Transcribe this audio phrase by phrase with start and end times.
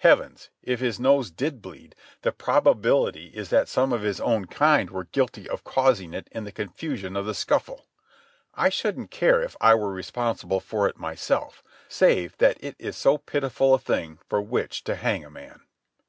[0.00, 4.90] Heavens, if his nose did bleed, the probability is that some of his own kind
[4.90, 7.86] were guilty of causing it in the confusion of the scuffle.
[8.56, 13.18] I shouldn't care if I were responsible for it myself, save that it is so
[13.18, 15.60] pitiful a thing for which to hang a man.